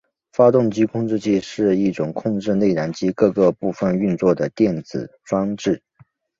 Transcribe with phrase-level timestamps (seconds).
[0.33, 5.79] 发动机控制器是一种控制内燃机各个部分运作的电子装置。